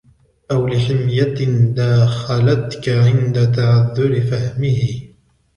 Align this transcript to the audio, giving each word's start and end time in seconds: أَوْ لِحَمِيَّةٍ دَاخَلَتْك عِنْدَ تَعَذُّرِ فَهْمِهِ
أَوْ 0.51 0.67
لِحَمِيَّةٍ 0.67 1.43
دَاخَلَتْك 1.73 2.89
عِنْدَ 2.89 3.55
تَعَذُّرِ 3.55 4.21
فَهْمِهِ 4.21 5.01